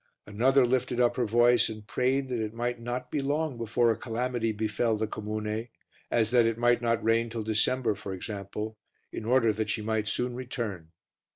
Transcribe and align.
Another 0.25 0.65
lifted 0.65 0.99
up 0.99 1.15
her 1.15 1.27
voice 1.27 1.69
and 1.69 1.85
prayed 1.85 2.27
that 2.29 2.39
it 2.43 2.55
might 2.55 2.79
not 2.79 3.11
be 3.11 3.19
long 3.19 3.55
before 3.55 3.91
a 3.91 3.95
calamity 3.95 4.51
befell 4.51 4.97
the 4.97 5.05
comune 5.05 5.67
as 6.09 6.31
that 6.31 6.47
it 6.47 6.57
might 6.57 6.81
not 6.81 7.03
rain 7.03 7.29
till 7.29 7.43
December, 7.43 7.93
for 7.93 8.11
example 8.11 8.79
in 9.11 9.25
order 9.25 9.53
that 9.53 9.69
she 9.69 9.83
might 9.83 10.07
soon 10.07 10.33
return. 10.33 10.89